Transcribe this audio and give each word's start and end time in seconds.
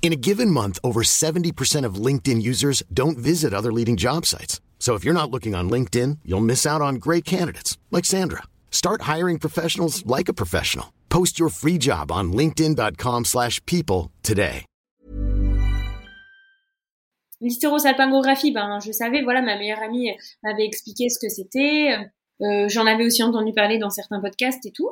In 0.00 0.12
a 0.12 0.16
given 0.16 0.50
month, 0.50 0.78
over 0.82 1.02
70% 1.02 1.84
of 1.84 1.96
LinkedIn 2.06 2.40
users 2.40 2.82
don't 2.94 3.18
visit 3.18 3.52
other 3.52 3.70
leading 3.70 3.96
job 3.96 4.24
sites. 4.24 4.62
So 4.78 4.94
if 4.94 5.04
you're 5.04 5.12
not 5.12 5.30
looking 5.30 5.54
on 5.54 5.68
LinkedIn, 5.68 6.20
you'll 6.24 6.40
miss 6.40 6.64
out 6.64 6.80
on 6.80 6.94
great 6.94 7.26
candidates 7.26 7.76
like 7.90 8.06
Sandra. 8.06 8.44
Start 8.70 9.02
hiring 9.02 9.38
professionals 9.38 10.06
like 10.06 10.30
a 10.30 10.32
professional. 10.32 10.94
Post 11.10 11.38
your 11.38 11.50
free 11.50 11.76
job 11.78 12.10
on 12.10 12.32
linkedin.com/people 12.32 14.10
today. 14.22 14.64
L'hystérosalpingographie, 17.40 18.52
ben, 18.52 18.80
je 18.80 18.90
savais, 18.92 19.22
voilà, 19.22 19.42
ma 19.42 19.56
meilleure 19.56 19.80
amie 19.80 20.10
m'avait 20.42 20.64
expliqué 20.66 21.08
ce 21.08 21.20
que 21.20 21.28
c'était. 21.28 21.96
Euh, 22.40 22.68
J'en 22.68 22.86
avais 22.86 23.04
aussi 23.04 23.22
entendu 23.22 23.52
parler 23.52 23.78
dans 23.78 23.90
certains 23.90 24.20
podcasts 24.20 24.66
et 24.66 24.72
tout. 24.72 24.90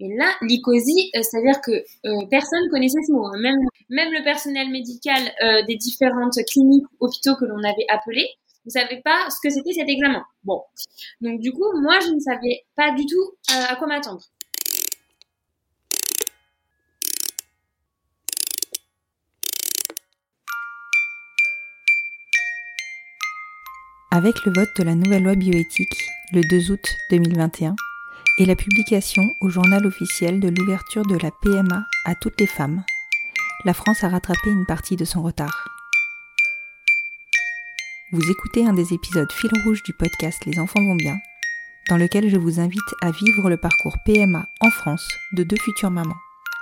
Et 0.00 0.14
là, 0.16 0.32
l'icosie, 0.42 1.10
euh, 1.16 1.22
c'est-à-dire 1.22 1.60
que 1.60 1.72
euh, 1.72 2.26
personne 2.30 2.68
connaissait 2.70 3.02
ce 3.06 3.12
mot. 3.12 3.26
hein. 3.26 3.38
Même, 3.40 4.12
le 4.12 4.22
personnel 4.22 4.70
médical 4.70 5.20
euh, 5.42 5.62
des 5.66 5.74
différentes 5.76 6.38
cliniques, 6.48 6.86
hôpitaux 7.00 7.34
que 7.34 7.44
l'on 7.44 7.58
avait 7.64 7.86
appelés, 7.88 8.28
ne 8.64 8.70
savait 8.70 9.00
pas 9.04 9.28
ce 9.30 9.36
que 9.42 9.52
c'était 9.52 9.72
cet 9.72 9.88
examen. 9.88 10.22
Bon. 10.44 10.62
Donc 11.20 11.40
du 11.40 11.52
coup, 11.52 11.64
moi, 11.80 11.98
je 12.00 12.12
ne 12.12 12.20
savais 12.20 12.64
pas 12.76 12.92
du 12.92 13.06
tout 13.06 13.32
euh, 13.50 13.64
à 13.68 13.74
quoi 13.76 13.88
m'attendre. 13.88 14.22
Avec 24.10 24.44
le 24.46 24.52
vote 24.52 24.68
de 24.78 24.84
la 24.84 24.94
nouvelle 24.94 25.22
loi 25.24 25.34
bioéthique 25.34 26.08
le 26.32 26.40
2 26.48 26.70
août 26.72 26.80
2021 27.10 27.74
et 28.38 28.46
la 28.46 28.54
publication 28.54 29.34
au 29.40 29.48
journal 29.48 29.84
officiel 29.84 30.38
de 30.38 30.48
l'ouverture 30.48 31.04
de 31.04 31.16
la 31.16 31.30
PMA 31.42 31.84
à 32.04 32.14
toutes 32.14 32.40
les 32.40 32.46
femmes, 32.46 32.84
la 33.64 33.74
France 33.74 34.04
a 34.04 34.08
rattrapé 34.08 34.50
une 34.50 34.64
partie 34.64 34.94
de 34.94 35.04
son 35.04 35.22
retard. 35.22 35.68
Vous 38.12 38.30
écoutez 38.30 38.64
un 38.64 38.72
des 38.72 38.94
épisodes 38.94 39.30
fil 39.32 39.50
rouge 39.64 39.82
du 39.82 39.92
podcast 39.92 40.38
Les 40.46 40.60
enfants 40.60 40.82
vont 40.82 40.94
bien, 40.94 41.16
dans 41.88 41.96
lequel 41.96 42.30
je 42.30 42.36
vous 42.36 42.60
invite 42.60 42.80
à 43.02 43.10
vivre 43.10 43.50
le 43.50 43.56
parcours 43.56 43.96
PMA 44.06 44.48
en 44.60 44.70
France 44.70 45.06
de 45.36 45.42
deux 45.42 45.56
futures 45.56 45.90
mamans, 45.90 46.14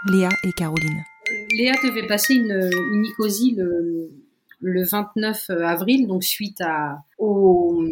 Léa 0.08 0.30
et 0.44 0.52
Caroline. 0.52 1.04
Léa 1.52 1.74
devait 1.84 2.06
passer 2.06 2.34
une, 2.34 2.70
une 2.92 3.06
le, 3.54 4.10
le 4.60 4.84
29 4.84 5.50
avril, 5.50 6.06
donc 6.06 6.24
suite 6.24 6.60
à, 6.60 6.98
aux 7.18 7.84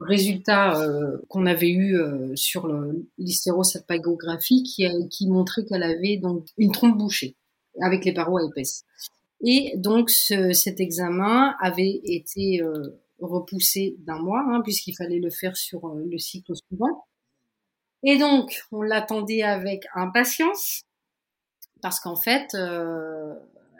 résultats 0.00 0.80
euh, 0.80 1.18
qu'on 1.28 1.46
avait 1.46 1.70
eu 1.70 1.96
euh, 1.96 2.34
sur 2.34 2.66
l'hystérosalpingographie 3.18 4.62
qui, 4.62 4.86
qui 5.10 5.28
montrait 5.28 5.64
qu'elle 5.64 5.82
avait 5.82 6.16
donc 6.16 6.46
une 6.56 6.72
trompe 6.72 6.96
bouchée 6.96 7.36
avec 7.80 8.04
les 8.04 8.12
parois 8.14 8.42
épaisses. 8.44 8.84
Et 9.44 9.74
donc 9.76 10.10
ce- 10.10 10.52
cet 10.52 10.80
examen 10.80 11.54
avait 11.60 12.00
été 12.04 12.60
euh, 12.62 13.00
repoussé 13.20 13.96
d'un 14.00 14.18
mois, 14.18 14.44
hein, 14.48 14.60
puisqu'il 14.62 14.94
fallait 14.94 15.20
le 15.20 15.30
faire 15.30 15.56
sur 15.56 15.86
euh, 15.86 16.04
le 16.10 16.18
cycle 16.18 16.52
suivant. 16.56 17.04
Et 18.02 18.16
donc 18.16 18.62
on 18.72 18.82
l'attendait 18.82 19.42
avec 19.42 19.84
impatience, 19.94 20.82
parce 21.82 22.00
qu'en 22.00 22.16
fait, 22.16 22.56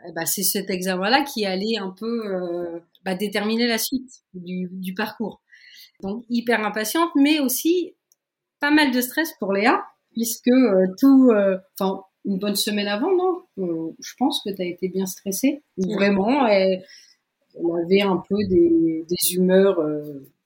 eh 0.06 0.12
ben, 0.12 0.26
c'est 0.26 0.42
cet 0.42 0.70
examen-là 0.70 1.22
qui 1.22 1.44
allait 1.44 1.78
un 1.78 1.90
peu 1.90 2.26
euh, 2.26 2.80
bah, 3.04 3.14
déterminer 3.14 3.66
la 3.66 3.78
suite 3.78 4.22
du, 4.34 4.68
du 4.70 4.94
parcours. 4.94 5.40
Donc 6.02 6.24
hyper 6.28 6.64
impatiente, 6.64 7.10
mais 7.16 7.40
aussi 7.40 7.94
pas 8.60 8.70
mal 8.70 8.90
de 8.92 9.00
stress 9.00 9.32
pour 9.38 9.52
Léa, 9.52 9.84
puisque 10.12 10.48
euh, 10.48 10.86
tout, 11.00 11.30
euh, 11.30 11.58
enfin 11.78 12.02
une 12.24 12.38
bonne 12.38 12.56
semaine 12.56 12.88
avant, 12.88 13.10
non? 13.14 13.94
Je 14.00 14.12
pense 14.18 14.42
que 14.44 14.50
tu 14.50 14.62
as 14.62 14.66
été 14.66 14.88
bien 14.88 15.06
stressée. 15.06 15.62
Vraiment, 15.76 16.46
elle, 16.46 16.84
elle 17.54 17.84
avait 17.84 18.02
un 18.02 18.22
peu 18.28 18.36
des, 18.48 19.04
des 19.08 19.34
humeurs 19.34 19.82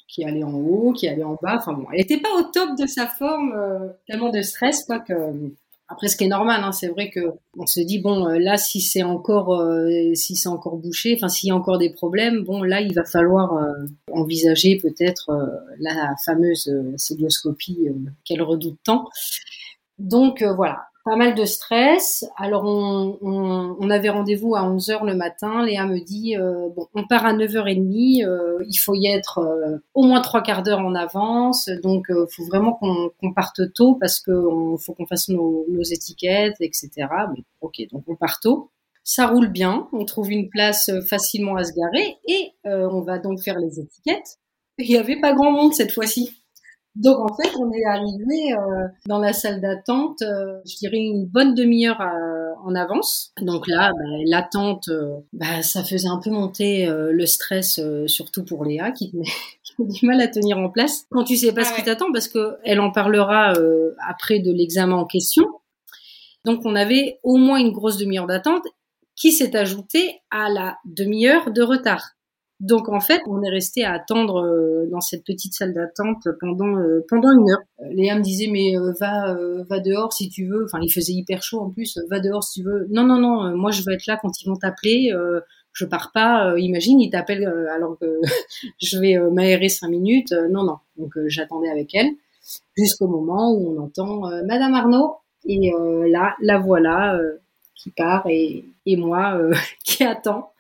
qui 0.07 0.25
allaient 0.25 0.45
en 0.45 0.55
haut, 0.55 0.93
qui 0.93 1.09
allaient 1.09 1.25
en 1.25 1.37
bas. 1.43 1.57
Enfin 1.57 1.73
bon, 1.73 1.87
elle 1.91 1.99
n'était 1.99 2.21
pas 2.21 2.33
au 2.39 2.43
top 2.45 2.79
de 2.79 2.87
sa 2.87 3.09
forme, 3.09 3.55
tellement 4.07 4.31
de 4.31 4.43
stress, 4.43 4.85
quoi 4.85 5.01
que. 5.01 5.15
Après, 5.93 6.09
ce 6.09 6.17
qui 6.17 6.25
est 6.25 6.29
normal, 6.29 6.63
hein, 6.65 6.73
c'est 6.73 6.89
vrai 6.89 7.11
que 7.11 7.21
on 7.59 7.67
se 7.67 7.79
dit 7.81 7.99
bon, 7.99 8.27
euh, 8.27 8.39
là, 8.39 8.57
si 8.57 8.81
c'est 8.81 9.03
encore, 9.03 9.55
euh, 9.61 10.15
si 10.15 10.37
c'est 10.37 10.49
encore 10.49 10.79
bouché, 10.79 11.15
enfin, 11.15 11.29
s'il 11.29 11.49
y 11.49 11.53
a 11.53 11.55
encore 11.55 11.77
des 11.77 11.91
problèmes, 11.91 12.45
bon, 12.45 12.63
là, 12.63 12.81
il 12.81 12.95
va 12.95 13.05
falloir 13.05 13.59
euh, 13.59 13.85
envisager 14.11 14.79
peut-être 14.79 15.31
la 15.79 16.15
fameuse 16.25 16.75
célioscopie 16.97 17.89
qu'elle 18.25 18.41
redoute 18.41 18.79
tant. 18.85 19.11
Donc 19.99 20.43
voilà, 20.43 20.87
pas 21.05 21.17
mal 21.17 21.35
de 21.35 21.45
stress. 21.45 22.25
Alors 22.37 22.65
on, 22.65 23.19
on, 23.21 23.77
on 23.79 23.91
avait 23.91 24.09
rendez-vous 24.09 24.55
à 24.55 24.63
11h 24.63 25.05
le 25.05 25.15
matin. 25.15 25.65
Léa 25.65 25.87
me 25.87 25.99
dit 25.99 26.37
euh, 26.37 26.69
bon, 26.75 26.87
on 26.95 27.07
part 27.07 27.27
à 27.27 27.33
9h30, 27.33 28.25
euh, 28.25 28.65
il 28.69 28.77
faut 28.77 28.95
y 28.95 29.07
être 29.07 29.39
euh, 29.39 29.79
au 29.95 30.03
moins 30.05 30.21
trois 30.21 30.43
quarts 30.43 30.63
d'heure 30.63 30.81
en 30.81 30.95
avance. 30.95 31.69
Donc 31.83 32.07
il 32.09 32.27
faut 32.31 32.45
vraiment 32.45 32.75
qu'on 32.75 33.11
qu'on 33.21 33.33
parte 33.33 33.73
tôt 33.75 33.97
parce 34.01 34.23
on, 34.29 34.77
faut 34.79 34.95
qu'on 34.95 35.07
fasse 35.07 35.29
nos, 35.29 35.67
nos 35.69 35.83
étiquettes, 35.83 36.57
etc. 36.61 36.91
Bon, 37.35 37.43
ok, 37.61 37.83
donc 37.91 38.05
on 38.07 38.17
part 38.17 38.41
tôt. 38.41 38.71
Ça 39.05 39.27
roule 39.27 39.49
bien, 39.49 39.89
on 39.93 40.05
trouve 40.05 40.31
une 40.31 40.49
place 40.49 40.89
euh, 40.89 41.01
facilement 41.03 41.57
à 41.57 41.65
se 41.65 41.73
garer 41.73 42.19
et 42.29 42.53
euh, 42.67 42.89
on 42.89 43.01
va 43.01 43.19
donc 43.19 43.41
faire 43.41 43.59
les 43.59 43.81
étiquettes. 43.81 44.39
Il 44.79 44.89
n'y 44.89 44.97
avait 44.97 45.21
pas 45.21 45.33
grand 45.35 45.51
monde 45.51 45.75
cette 45.75 45.93
fois-ci. 45.93 46.42
Donc 46.95 47.19
en 47.19 47.35
fait, 47.35 47.51
on 47.59 47.73
est 47.73 47.85
arrivé 47.85 48.53
euh, 48.53 48.87
dans 49.07 49.19
la 49.19 49.33
salle 49.33 49.61
d'attente, 49.61 50.21
euh, 50.23 50.59
je 50.67 50.77
dirais 50.77 50.99
une 50.99 51.27
bonne 51.27 51.55
demi-heure 51.55 52.01
à- 52.01 52.13
en 52.65 52.75
avance. 52.77 53.33
Donc 53.41 53.67
là, 53.67 53.91
bah, 53.93 54.05
l'attente, 54.27 54.89
euh, 54.89 55.17
bah, 55.33 55.63
ça 55.63 55.83
faisait 55.83 56.09
un 56.09 56.19
peu 56.23 56.31
monter 56.31 56.87
euh, 56.87 57.11
le 57.13 57.27
stress, 57.27 57.79
euh, 57.81 58.07
surtout 58.07 58.45
pour 58.45 58.65
Léa 58.65 58.93
qui, 58.93 59.11
qui 59.65 59.73
a 59.81 59.85
du 59.85 60.07
mal 60.07 60.21
à 60.21 60.29
tenir 60.29 60.59
en 60.59 60.69
place 60.69 61.07
quand 61.11 61.25
tu 61.25 61.37
sais 61.37 61.53
pas 61.53 61.63
Ah 61.63 61.65
ce 61.65 61.73
qui 61.73 61.81
ouais. 61.81 61.87
t'attend, 61.87 62.13
parce 62.13 62.29
que 62.29 62.57
elle 62.65 62.79
en 62.81 62.93
parlera 62.93 63.55
euh, 63.55 63.95
après 64.09 64.39
de 64.39 64.53
l'examen 64.53 64.97
en 64.97 65.07
question. 65.07 65.45
Donc 66.45 66.61
on 66.65 66.75
avait 66.75 67.19
au 67.23 67.37
moins 67.37 67.59
une 67.59 67.73
grosse 67.73 67.97
demi-heure 67.97 68.27
d'attente 68.27 68.65
qui 69.17 69.33
s'est 69.33 69.57
ajoutée 69.57 70.21
à 70.31 70.49
la 70.51 70.77
demi-heure 70.85 71.51
de 71.53 71.63
retard. 71.63 72.11
Donc 72.63 72.89
en 72.89 73.01
fait, 73.01 73.21
on 73.27 73.43
est 73.43 73.51
resté 73.51 73.85
à 73.85 73.93
attendre 73.93 74.41
euh, 74.41 74.87
dans 74.89 75.01
cette 75.01 75.25
petite 75.25 75.53
salle 75.53 75.75
d'attente 75.75 76.29
pendant 76.39 76.79
euh, 76.79 77.05
pendant 77.09 77.33
une 77.33 77.51
heure. 77.51 77.59
Euh, 77.81 77.89
Léa 77.91 78.15
me 78.15 78.23
disait 78.23 78.47
mais 78.47 78.79
euh, 78.79 78.93
va 79.01 79.35
euh, 79.35 79.65
va 79.69 79.81
dehors 79.81 80.13
si 80.13 80.29
tu 80.31 80.47
veux. 80.47 80.65
Enfin, 80.65 80.79
il 80.81 80.89
faisait 80.89 81.13
hyper 81.13 81.43
chaud 81.43 81.59
en 81.59 81.71
plus. 81.71 81.99
Va 82.09 82.21
dehors 82.21 82.45
si 82.45 82.61
tu 82.61 82.67
veux. 82.67 82.87
Non 82.89 83.05
non 83.05 83.19
non, 83.19 83.47
euh, 83.47 83.55
moi 83.57 83.73
je 83.73 83.83
veux 83.83 83.93
être 83.93 84.07
là 84.07 84.17
quand 84.23 84.41
ils 84.41 84.49
vont 84.49 84.55
t'appeler. 84.55 85.13
Je 85.73 85.85
pars 85.87 86.13
pas. 86.13 86.55
Imagine, 86.57 87.01
ils 87.01 87.11
t'appellent 87.11 87.53
alors 87.75 87.99
que 87.99 88.21
je 88.81 88.99
vais 88.99 89.19
m'aérer 89.19 89.69
cinq 89.69 89.89
minutes. 89.89 90.33
Non 90.51 90.63
non. 90.63 90.77
Donc 90.97 91.15
j'attendais 91.27 91.69
avec 91.69 91.93
elle 91.97 92.11
jusqu'au 92.77 93.09
moment 93.09 93.53
où 93.53 93.77
on 93.77 93.83
entend 93.83 94.31
Madame 94.45 94.75
Arnaud 94.75 95.17
et 95.47 95.73
là 96.09 96.37
la 96.41 96.59
voilà 96.61 97.19
qui 97.75 97.91
part 97.91 98.25
et 98.29 98.65
et 98.87 98.97
moi 98.97 99.41
qui 99.85 100.05
attends 100.05 100.53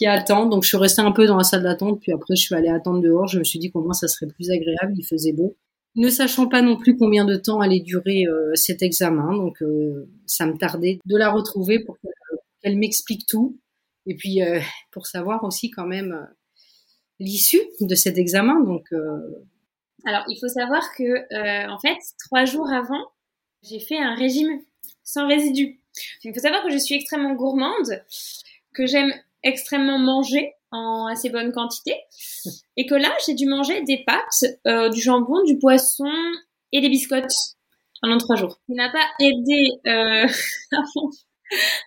qui 0.00 0.06
attend. 0.06 0.46
Donc 0.46 0.62
je 0.62 0.68
suis 0.68 0.78
restée 0.78 1.02
un 1.02 1.12
peu 1.12 1.26
dans 1.26 1.36
la 1.36 1.44
salle 1.44 1.62
d'attente, 1.62 2.00
puis 2.00 2.10
après 2.10 2.34
je 2.34 2.40
suis 2.40 2.54
allée 2.54 2.70
attendre 2.70 3.02
dehors. 3.02 3.26
Je 3.26 3.38
me 3.38 3.44
suis 3.44 3.58
dit 3.58 3.70
qu'au 3.70 3.82
moins 3.82 3.92
ça 3.92 4.08
serait 4.08 4.32
plus 4.32 4.50
agréable, 4.50 4.94
il 4.96 5.04
faisait 5.04 5.32
beau. 5.32 5.58
Ne 5.94 6.08
sachant 6.08 6.48
pas 6.48 6.62
non 6.62 6.78
plus 6.78 6.96
combien 6.96 7.26
de 7.26 7.36
temps 7.36 7.60
allait 7.60 7.80
durer 7.80 8.24
euh, 8.26 8.54
cet 8.54 8.80
examen, 8.80 9.36
donc 9.36 9.60
euh, 9.60 10.08
ça 10.24 10.46
me 10.46 10.56
tardait 10.56 11.00
de 11.04 11.16
la 11.18 11.30
retrouver 11.30 11.80
pour 11.80 11.98
qu'elle 11.98 12.12
qu'elle 12.62 12.78
m'explique 12.78 13.26
tout. 13.26 13.58
Et 14.06 14.14
puis 14.14 14.42
euh, 14.42 14.60
pour 14.90 15.06
savoir 15.06 15.44
aussi 15.44 15.70
quand 15.70 15.86
même 15.86 16.12
euh, 16.12 16.34
l'issue 17.18 17.60
de 17.82 17.94
cet 17.94 18.16
examen. 18.16 18.58
Donc 18.64 18.86
euh, 18.92 19.20
Alors, 20.06 20.24
il 20.28 20.38
faut 20.40 20.48
savoir 20.48 20.82
que, 20.96 21.04
euh, 21.04 21.68
en 21.68 21.78
fait, 21.78 21.98
trois 22.24 22.46
jours 22.46 22.72
avant, 22.72 23.04
j'ai 23.62 23.80
fait 23.80 23.98
un 23.98 24.14
régime 24.14 24.60
sans 25.04 25.28
résidus. 25.28 25.78
Il 26.24 26.32
faut 26.32 26.40
savoir 26.40 26.62
que 26.62 26.70
je 26.70 26.78
suis 26.78 26.94
extrêmement 26.94 27.34
gourmande, 27.34 28.02
que 28.72 28.86
j'aime 28.86 29.12
extrêmement 29.42 29.98
manger 29.98 30.52
en 30.72 31.06
assez 31.06 31.30
bonne 31.30 31.52
quantité, 31.52 31.94
et 32.76 32.86
que 32.86 32.94
là, 32.94 33.10
j'ai 33.26 33.34
dû 33.34 33.46
manger 33.46 33.82
des 33.82 34.04
pâtes, 34.06 34.44
euh, 34.66 34.88
du 34.88 35.00
jambon, 35.00 35.42
du 35.44 35.58
poisson 35.58 36.10
et 36.72 36.80
des 36.80 36.88
biscottes 36.88 37.34
pendant 38.00 38.18
trois 38.18 38.36
jours. 38.36 38.60
Qui 38.66 38.74
n'a 38.74 38.90
pas 38.90 39.06
aidé 39.20 39.70
euh, 39.86 40.26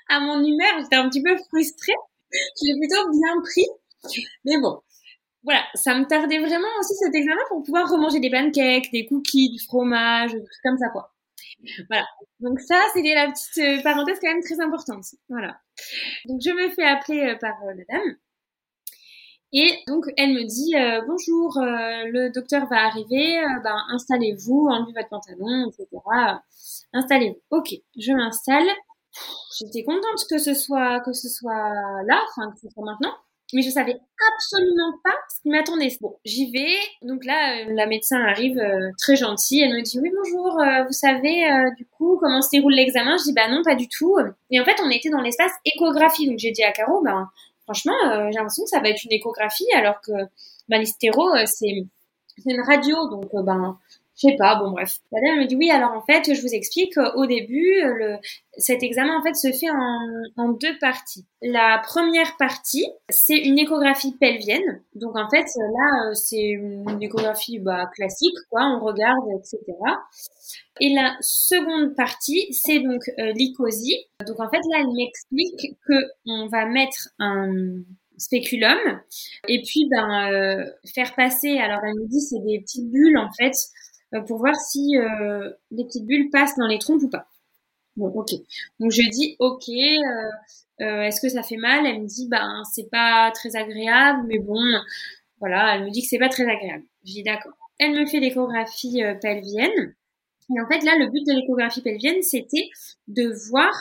à 0.10 0.20
mon 0.20 0.44
humeur. 0.44 0.82
J'étais 0.82 0.96
un 0.96 1.10
petit 1.10 1.24
peu 1.24 1.36
frustrée. 1.38 1.94
Je 2.32 2.78
plutôt 2.80 3.10
bien 3.12 3.42
pris. 3.42 3.66
Mais 4.44 4.58
bon, 4.60 4.82
voilà, 5.44 5.64
ça 5.76 5.98
me 5.98 6.06
tardait 6.06 6.40
vraiment 6.40 6.68
aussi 6.80 6.94
cet 6.96 7.16
examen 7.16 7.42
pour 7.50 7.64
pouvoir 7.64 7.90
remanger 7.90 8.20
des 8.20 8.30
pancakes, 8.30 8.92
des 8.92 9.06
cookies, 9.06 9.50
du 9.50 9.60
fromage, 9.60 10.32
comme 10.64 10.78
ça 10.78 10.90
quoi. 10.90 11.13
Voilà. 11.90 12.06
Donc 12.40 12.60
ça, 12.60 12.76
c'était 12.94 13.16
la 13.16 13.32
petite 13.32 13.58
euh, 13.58 13.82
parenthèse 13.84 14.20
quand 14.22 14.32
même 14.32 14.44
très 14.44 14.60
importante. 14.60 15.06
Voilà. 15.30 15.58
Donc 16.26 16.42
je 16.42 16.52
me 16.52 16.70
fais 16.70 16.84
appeler 16.84 17.22
euh, 17.22 17.36
par 17.38 17.56
euh, 17.64 17.74
la 17.74 17.84
dame. 17.98 18.16
Et 19.56 19.72
donc 19.88 20.06
elle 20.18 20.34
me 20.34 20.44
dit 20.46 20.74
bonjour, 21.06 21.60
le 21.62 22.30
docteur 22.30 22.66
va 22.70 22.88
arriver, 22.88 23.40
ben 23.64 23.78
installez-vous, 23.92 24.68
enlevez 24.68 24.94
votre 24.94 25.10
pantalon, 25.10 25.70
etc. 25.70 25.88
Installez-vous. 26.92 27.40
Ok, 27.52 27.76
je 27.96 28.14
m'installe. 28.14 28.68
J'étais 29.60 29.84
contente 29.84 30.26
que 30.28 30.40
ce 30.40 30.56
soit 30.56 31.02
que 31.02 31.14
ce 31.14 31.30
soit 31.30 31.70
là, 32.08 32.20
enfin 32.30 32.52
que 32.52 32.62
ce 32.62 32.70
soit 32.72 32.84
maintenant 32.84 33.14
mais 33.54 33.62
je 33.62 33.70
savais 33.70 34.00
absolument 34.36 34.94
pas 35.04 35.16
ce 35.30 35.42
qui 35.42 35.50
m'attendait. 35.50 35.90
Bon, 36.02 36.16
j'y 36.26 36.52
vais. 36.52 36.76
Donc 37.02 37.26
là, 37.26 37.58
euh, 37.58 37.74
la 37.74 37.86
médecin 37.86 38.20
arrive 38.22 38.58
euh, 38.58 38.92
très 38.98 39.16
gentille. 39.16 39.62
Elle 39.62 39.74
me 39.74 39.82
dit 39.82 40.00
oui 40.00 40.12
bonjour. 40.16 40.60
Euh, 40.60 40.84
vous 40.86 40.94
savez 40.94 41.46
du 41.78 41.86
coup 41.86 42.18
comment 42.20 42.42
se 42.42 42.50
déroule 42.52 42.74
l'examen? 42.74 43.18
Je 43.18 43.24
dis 43.24 43.34
bah 43.34 43.50
non 43.50 43.62
pas 43.64 43.76
du 43.76 43.88
tout. 43.88 44.18
Et 44.52 44.60
en 44.60 44.66
fait, 44.66 44.76
on 44.84 44.90
était 44.90 45.10
dans 45.10 45.22
l'espace 45.22 45.52
échographie. 45.66 46.28
Donc 46.28 46.40
j'ai 46.40 46.52
dit 46.52 46.64
à 46.64 46.72
Caro, 46.72 47.02
ben 47.02 47.30
franchement, 47.64 47.98
j'ai 48.32 48.38
l'impression 48.38 48.64
que 48.64 48.70
ça 48.70 48.80
va 48.80 48.90
être 48.90 49.04
une 49.04 49.14
échographie 49.14 49.72
alors 49.76 50.02
que 50.02 50.12
bah, 50.70 50.78
l'hystéro 50.78 51.30
c'est 51.46 51.86
une 52.46 52.62
radio. 52.62 53.10
Donc 53.10 53.30
ben 53.34 53.78
je 54.16 54.30
sais 54.30 54.36
pas, 54.38 54.56
bon 54.56 54.72
bref. 54.72 55.00
La 55.12 55.20
dame 55.22 55.40
me 55.40 55.46
dit 55.46 55.56
oui, 55.56 55.72
alors 55.72 55.92
en 55.92 56.02
fait, 56.02 56.34
je 56.34 56.42
vous 56.42 56.54
explique, 56.54 56.94
au 57.16 57.26
début, 57.26 57.82
le, 57.82 58.18
cet 58.58 58.84
examen 58.84 59.18
en 59.18 59.24
fait 59.24 59.34
se 59.34 59.52
fait 59.52 59.70
en, 60.38 60.50
deux 60.50 60.78
parties. 60.80 61.26
La 61.42 61.82
première 61.84 62.38
partie, 62.38 62.86
c'est 63.10 63.38
une 63.38 63.58
échographie 63.58 64.16
pelvienne. 64.20 64.84
Donc 64.94 65.18
en 65.18 65.30
fait, 65.30 65.46
là, 65.58 66.14
c'est 66.14 66.38
une 66.38 67.02
échographie 67.02 67.60
bah, 67.60 67.90
classique, 67.96 68.36
quoi, 68.50 68.66
on 68.66 68.86
regarde, 68.86 69.26
etc. 69.40 69.60
Et 70.80 70.94
la 70.94 71.16
seconde 71.22 71.96
partie, 71.96 72.54
c'est 72.54 72.80
donc 72.80 73.02
euh, 73.20 73.32
l'icosie. 73.34 74.06
Donc 74.28 74.40
en 74.40 74.50
fait, 74.50 74.62
là, 74.72 74.80
elle 74.80 74.94
m'explique 74.96 75.76
que 75.88 75.94
on 76.28 76.48
va 76.48 76.66
mettre 76.66 77.10
un 77.20 77.82
spéculum 78.18 78.78
et 79.48 79.62
puis 79.64 79.88
ben 79.90 80.32
euh, 80.32 80.66
faire 80.94 81.16
passer 81.16 81.58
alors 81.58 81.80
elle 81.84 81.96
me 81.96 82.08
dit 82.08 82.22
c'est 82.22 82.40
des 82.46 82.60
petites 82.60 82.90
bulles 82.90 83.18
en 83.18 83.30
fait 83.34 83.52
euh, 83.52 83.83
pour 84.22 84.38
voir 84.38 84.56
si 84.56 84.98
euh, 84.98 85.52
les 85.72 85.86
petites 85.86 86.06
bulles 86.06 86.30
passent 86.30 86.56
dans 86.58 86.68
les 86.68 86.80
trompes 86.80 87.02
ou 87.02 87.10
pas. 87.10 87.28
Bon, 87.96 88.08
ok. 88.08 88.32
Donc 88.80 88.92
je 88.92 89.10
dis 89.10 89.36
ok. 89.40 89.70
Euh, 90.82 91.02
est-ce 91.02 91.22
que 91.22 91.30
ça 91.30 91.44
fait 91.44 91.58
mal? 91.58 91.86
Elle 91.86 92.02
me 92.02 92.08
dit 92.08 92.28
ben 92.30 92.64
c'est 92.74 92.90
pas 92.90 93.32
très 93.32 93.56
agréable, 93.56 94.26
mais 94.28 94.40
bon, 94.40 94.62
voilà. 95.40 95.76
Elle 95.76 95.86
me 95.86 95.90
dit 95.92 96.02
que 96.02 96.08
c'est 96.08 96.20
pas 96.20 96.30
très 96.30 96.44
agréable. 96.44 96.84
Je 97.06 97.14
dis 97.14 97.24
d'accord. 97.24 97.54
Elle 97.80 97.92
me 97.94 98.06
fait 98.06 98.20
l'échographie 98.20 99.02
pelvienne. 99.22 99.96
Et 100.56 100.62
en 100.62 100.68
fait 100.68 100.84
là, 100.84 100.96
le 100.98 101.10
but 101.10 101.26
de 101.26 101.34
l'échographie 101.34 101.82
pelvienne, 101.82 102.22
c'était 102.22 102.70
de 103.08 103.32
voir 103.50 103.74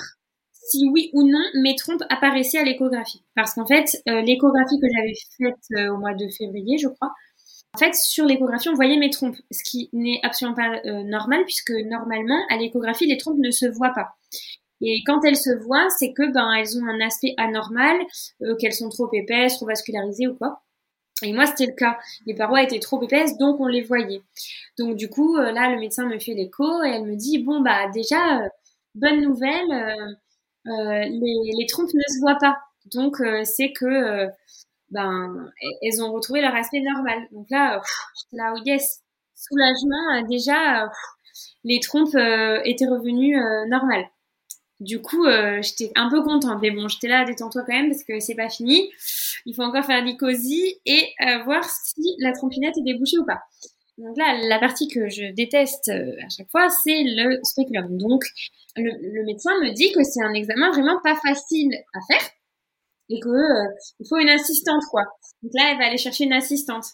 si 0.52 0.88
oui 0.90 1.10
ou 1.12 1.22
non 1.22 1.42
mes 1.54 1.74
trompes 1.74 2.04
apparaissaient 2.08 2.58
à 2.58 2.64
l'échographie. 2.64 3.24
Parce 3.34 3.54
qu'en 3.54 3.66
fait, 3.66 4.02
l'échographie 4.06 4.78
que 4.80 4.86
j'avais 4.94 5.14
faite 5.38 5.90
au 5.90 5.96
mois 5.96 6.14
de 6.14 6.28
février, 6.28 6.78
je 6.78 6.88
crois, 6.88 7.12
en 7.74 7.78
fait, 7.78 7.94
sur 7.94 8.26
l'échographie, 8.26 8.68
on 8.68 8.74
voyait 8.74 8.98
mes 8.98 9.10
trompes, 9.10 9.36
ce 9.50 9.62
qui 9.62 9.88
n'est 9.92 10.20
absolument 10.22 10.56
pas 10.56 10.80
euh, 10.84 11.02
normal 11.04 11.42
puisque 11.44 11.70
normalement, 11.70 12.38
à 12.50 12.56
l'échographie, 12.58 13.06
les 13.06 13.16
trompes 13.16 13.38
ne 13.38 13.50
se 13.50 13.66
voient 13.66 13.94
pas. 13.94 14.14
Et 14.82 15.02
quand 15.06 15.24
elles 15.24 15.36
se 15.36 15.50
voient, 15.64 15.88
c'est 15.98 16.12
que 16.12 16.30
ben 16.32 16.52
elles 16.52 16.76
ont 16.78 16.86
un 16.86 17.00
aspect 17.00 17.34
anormal, 17.38 17.96
euh, 18.42 18.56
qu'elles 18.56 18.74
sont 18.74 18.90
trop 18.90 19.08
épaisses, 19.12 19.56
trop 19.56 19.66
vascularisées 19.66 20.26
ou 20.28 20.34
quoi. 20.34 20.62
Et 21.22 21.32
moi, 21.32 21.46
c'était 21.46 21.66
le 21.66 21.74
cas. 21.74 21.98
Les 22.26 22.34
parois 22.34 22.62
étaient 22.62 22.80
trop 22.80 23.02
épaisses, 23.02 23.38
donc 23.38 23.60
on 23.60 23.68
les 23.68 23.82
voyait. 23.82 24.22
Donc 24.78 24.96
du 24.96 25.08
coup, 25.08 25.36
euh, 25.38 25.52
là, 25.52 25.70
le 25.70 25.80
médecin 25.80 26.06
me 26.08 26.18
fait 26.18 26.34
l'écho 26.34 26.84
et 26.84 26.90
elle 26.90 27.04
me 27.04 27.16
dit 27.16 27.38
bon 27.38 27.60
bah 27.62 27.88
déjà 27.94 28.42
bonne 28.94 29.22
nouvelle, 29.22 30.06
les, 30.66 31.52
les 31.58 31.66
trompes 31.66 31.92
ne 31.94 32.14
se 32.14 32.20
voient 32.20 32.38
pas. 32.40 32.58
Donc 32.92 33.16
c'est 33.44 33.72
que 33.72 34.28
ben, 34.92 35.50
elles 35.82 36.02
ont 36.02 36.12
retrouvé 36.12 36.40
leur 36.40 36.54
aspect 36.54 36.80
normal. 36.80 37.26
Donc 37.32 37.46
là, 37.50 37.80
j'étais 38.14 38.36
là, 38.36 38.54
oh 38.54 38.60
yes, 38.64 39.02
soulagement, 39.48 40.14
euh, 40.16 40.26
déjà, 40.28 40.90
les 41.64 41.80
trompes 41.80 42.14
euh, 42.14 42.60
étaient 42.64 42.86
revenues 42.86 43.38
euh, 43.38 43.66
normales. 43.66 44.06
Du 44.80 45.00
coup, 45.00 45.24
j'étais 45.60 45.92
un 45.94 46.10
peu 46.10 46.24
contente, 46.24 46.58
mais 46.60 46.72
bon, 46.72 46.88
j'étais 46.88 47.06
là, 47.06 47.24
détends-toi 47.24 47.62
quand 47.64 47.72
même 47.72 47.88
parce 47.88 48.02
que 48.02 48.18
c'est 48.18 48.34
pas 48.34 48.48
fini. 48.48 48.90
Il 49.46 49.54
faut 49.54 49.62
encore 49.62 49.84
faire 49.84 50.04
l'icosie 50.04 50.80
et 50.84 51.06
voir 51.44 51.62
si 51.62 52.16
la 52.18 52.32
trompinette 52.32 52.76
est 52.76 52.82
débouchée 52.82 53.16
ou 53.18 53.24
pas. 53.24 53.38
Donc 53.96 54.16
là, 54.16 54.36
la 54.42 54.58
partie 54.58 54.88
que 54.88 55.08
je 55.08 55.32
déteste 55.34 55.90
à 55.90 56.28
chaque 56.36 56.50
fois, 56.50 56.68
c'est 56.68 57.04
le 57.04 57.38
spéculum. 57.44 57.96
Donc, 57.96 58.24
le 58.74 59.24
médecin 59.24 59.52
me 59.60 59.72
dit 59.72 59.92
que 59.92 60.02
c'est 60.02 60.24
un 60.24 60.34
examen 60.34 60.72
vraiment 60.72 61.00
pas 61.00 61.14
facile 61.14 61.72
à 61.94 62.00
faire 62.12 62.28
et 63.08 63.20
que 63.20 63.28
euh, 63.28 63.68
il 64.00 64.06
faut 64.08 64.18
une 64.18 64.28
assistante 64.28 64.82
quoi. 64.90 65.02
Donc 65.42 65.52
là, 65.54 65.70
elle 65.70 65.78
va 65.78 65.86
aller 65.86 65.98
chercher 65.98 66.24
une 66.24 66.32
assistante. 66.32 66.84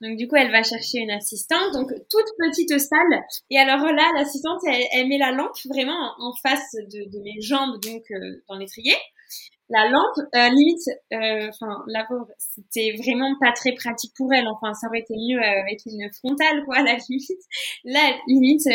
Donc 0.00 0.16
du 0.16 0.26
coup, 0.26 0.36
elle 0.36 0.50
va 0.50 0.62
chercher 0.62 0.98
une 0.98 1.10
assistante, 1.10 1.72
donc 1.72 1.88
toute 2.10 2.26
petite 2.38 2.78
salle. 2.78 3.22
Et 3.50 3.58
alors 3.58 3.84
là, 3.92 4.10
l'assistante, 4.16 4.60
elle, 4.66 5.08
met 5.08 5.18
la 5.18 5.30
lampe 5.30 5.56
vraiment 5.66 6.12
en 6.18 6.32
face 6.42 6.74
de, 6.74 7.22
mes 7.22 7.40
jambes, 7.40 7.80
donc 7.80 8.02
euh, 8.10 8.42
dans 8.48 8.56
l'étrier. 8.56 8.96
La 9.70 9.88
lampe, 9.88 10.28
euh, 10.34 10.48
limite, 10.50 10.82
enfin 11.12 11.82
la 11.86 12.04
pauvre, 12.04 12.26
c'était 12.36 12.94
vraiment 12.98 13.34
pas 13.40 13.52
très 13.52 13.72
pratique 13.72 14.12
pour 14.16 14.30
elle. 14.34 14.46
Enfin, 14.48 14.74
ça 14.74 14.88
aurait 14.88 14.98
été 14.98 15.14
mieux 15.14 15.40
avec 15.40 15.80
une 15.86 16.10
frontale, 16.12 16.64
quoi, 16.64 16.82
la 16.82 16.96
limite. 17.08 17.40
Là, 17.84 18.18
limite, 18.26 18.68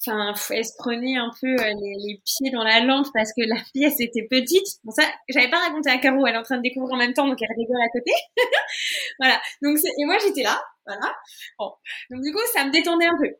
enfin, 0.00 0.34
elle 0.50 0.64
se 0.64 0.74
prenait 0.78 1.16
un 1.16 1.30
peu 1.40 1.48
euh, 1.48 1.74
les, 1.80 2.20
pieds 2.24 2.50
dans 2.50 2.64
la 2.64 2.80
lampe 2.80 3.06
parce 3.14 3.32
que 3.32 3.42
la 3.46 3.60
pièce 3.74 4.00
était 4.00 4.26
petite. 4.28 4.66
Bon, 4.84 4.92
ça, 4.92 5.02
j'avais 5.28 5.50
pas 5.50 5.58
raconté 5.58 5.90
à 5.90 5.98
Caro, 5.98 6.26
elle 6.26 6.34
est 6.34 6.38
en 6.38 6.42
train 6.42 6.58
de 6.58 6.62
découvrir 6.62 6.94
en 6.94 6.98
même 6.98 7.12
temps, 7.12 7.26
donc 7.26 7.38
elle 7.40 7.56
rigole 7.56 7.80
à 7.80 7.88
côté. 7.88 8.12
voilà. 9.18 9.40
Donc, 9.62 9.78
et 9.78 10.04
moi, 10.04 10.16
j'étais 10.22 10.42
là. 10.42 10.62
Voilà. 10.86 11.14
Bon. 11.58 11.72
Donc, 12.10 12.22
du 12.22 12.32
coup, 12.32 12.40
ça 12.52 12.64
me 12.64 12.70
détendait 12.70 13.06
un 13.06 13.16
peu. 13.18 13.30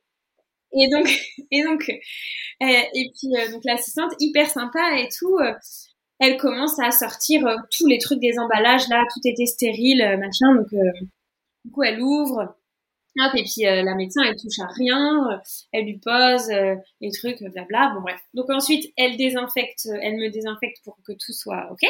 Et 0.73 0.89
donc, 0.89 1.07
et 1.51 1.63
donc, 1.63 1.89
euh, 1.89 2.67
et 2.95 3.11
puis, 3.15 3.37
euh, 3.37 3.51
donc, 3.53 3.63
l'assistante, 3.65 4.13
hyper 4.21 4.49
sympa 4.49 4.99
et 4.99 5.09
tout, 5.17 5.39
elle 6.19 6.37
commence 6.39 6.79
à 6.81 6.91
sortir 6.91 7.43
tous 7.77 7.87
les 7.87 7.99
trucs 7.99 8.21
des 8.21 8.39
emballages, 8.39 8.89
là, 8.89 9.05
tout 9.13 9.21
était 9.25 9.47
stérile, 9.47 10.17
machin, 10.19 10.55
donc, 10.55 10.69
du 11.65 11.71
coup, 11.71 11.83
elle 11.83 12.01
ouvre, 12.01 12.57
et 13.35 13.45
puis 13.45 13.67
euh, 13.67 13.83
la 13.83 13.95
médecin, 13.95 14.23
elle 14.23 14.37
touche 14.37 14.59
à 14.61 14.67
rien, 14.67 15.31
euh, 15.31 15.39
elle 15.73 15.85
lui 15.85 15.99
pose 15.99 16.51
euh, 16.51 16.75
les 17.01 17.11
trucs, 17.11 17.43
blabla. 17.43 17.93
Bon 17.95 18.01
bref. 18.03 18.21
Donc 18.35 18.51
ensuite, 18.51 18.93
elle 18.97 19.17
désinfecte, 19.17 19.89
elle 20.03 20.17
me 20.17 20.31
désinfecte 20.31 20.79
pour 20.85 20.99
que 21.07 21.13
tout 21.13 21.33
soit 21.33 21.69
ok. 21.71 21.89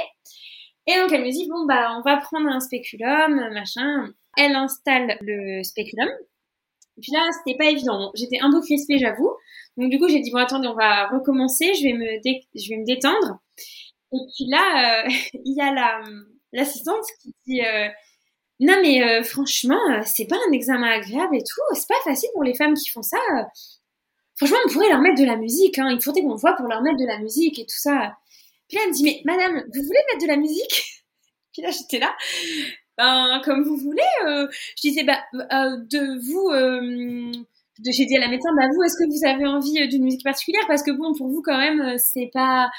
Et 0.87 0.95
donc 1.01 1.13
elle 1.13 1.23
me 1.23 1.31
dit 1.31 1.49
bon 1.49 1.67
bah 1.67 1.97
on 1.99 2.03
va 2.03 2.19
prendre 2.19 2.49
un 2.49 2.61
spéculum, 2.61 3.35
machin. 3.53 4.09
Elle 4.37 4.55
installe 4.55 5.19
le 5.21 5.63
spéculum. 5.63 6.09
Et 6.99 7.01
puis 7.01 7.13
là, 7.13 7.29
c'était 7.33 7.57
pas 7.59 7.71
évident. 7.71 8.11
J'étais 8.15 8.39
un 8.41 8.51
peu 8.51 8.61
crispée, 8.61 8.99
j'avoue. 8.99 9.33
Donc 9.77 9.91
du 9.91 9.99
coup, 9.99 10.09
j'ai 10.09 10.21
dit 10.21 10.31
bon 10.31 10.39
attendez, 10.39 10.69
on 10.69 10.75
va 10.75 11.09
recommencer. 11.09 11.75
Je 11.75 11.83
vais 11.85 11.93
me 11.93 12.07
je 12.55 12.69
vais 12.71 12.79
me 12.79 12.87
détendre. 12.87 13.41
Et 14.13 14.19
puis 14.37 14.47
là, 14.49 15.05
il 15.35 15.57
y 15.57 15.61
a 15.61 15.73
la 15.73 16.01
l'assistante 16.53 17.05
qui 17.21 17.35
dit 17.47 17.63
non, 18.61 18.77
mais 18.81 19.03
euh, 19.03 19.23
franchement, 19.23 19.79
euh, 19.91 20.01
c'est 20.07 20.27
pas 20.27 20.37
un 20.49 20.53
examen 20.53 20.89
agréable 20.89 21.37
et 21.37 21.43
tout. 21.43 21.61
C'est 21.75 21.89
pas 21.89 22.01
facile 22.05 22.31
pour 22.33 22.43
les 22.43 22.55
femmes 22.55 22.75
qui 22.75 22.89
font 22.89 23.03
ça. 23.03 23.19
Franchement, 24.37 24.57
on 24.67 24.73
pourrait 24.73 24.89
leur 24.89 25.01
mettre 25.01 25.21
de 25.21 25.27
la 25.27 25.37
musique. 25.37 25.79
Hein. 25.79 25.91
Il 25.91 26.03
faudrait 26.03 26.23
qu'on 26.23 26.37
voit 26.37 26.55
pour 26.55 26.67
leur 26.67 26.83
mettre 26.83 26.99
de 26.99 27.07
la 27.07 27.19
musique 27.19 27.59
et 27.59 27.67
tout 27.67 27.79
ça. 27.79 28.17
Puis 28.69 28.77
là, 28.77 28.83
elle 28.85 28.91
me 28.91 28.95
dit, 28.95 29.05
mais 29.05 29.21
madame, 29.25 29.63
vous 29.75 29.83
voulez 29.83 29.99
mettre 30.13 30.23
de 30.23 30.29
la 30.29 30.37
musique? 30.37 31.05
Puis 31.53 31.63
là, 31.63 31.71
j'étais 31.71 31.99
là. 31.99 32.15
Ben, 32.99 33.41
comme 33.45 33.63
vous 33.63 33.77
voulez. 33.77 34.03
Euh. 34.27 34.49
je 34.77 34.89
disais, 34.89 35.05
bah, 35.05 35.23
de 35.33 36.19
vous... 36.27 36.51
j'ai 37.85 38.07
dit 38.07 38.17
à 38.17 38.21
la 38.21 38.29
médecin, 38.29 38.51
bah 38.57 38.69
vous, 38.75 38.83
est-ce 38.85 38.97
que 38.97 39.09
vous 39.09 39.27
avez 39.27 39.47
envie 39.47 39.87
d'une 39.89 40.05
musique 40.05 40.25
particulière? 40.25 40.65
Parce 40.67 40.83
que 40.83 40.93
bon, 40.93 41.13
pour 41.15 41.29
vous 41.29 41.43
quand 41.43 41.59
même, 41.59 41.99
c'est 41.99 42.31
pas... 42.33 42.71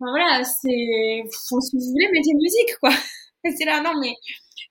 Enfin 0.00 0.10
voilà, 0.10 0.44
c'est... 0.44 1.22
Si 1.30 1.54
vous 1.54 1.92
voulez, 1.92 2.08
mettez 2.12 2.30
une 2.30 2.38
musique, 2.38 2.78
quoi. 2.80 2.90
c'est 3.56 3.64
là, 3.64 3.82
non 3.82 3.92
mais 4.00 4.14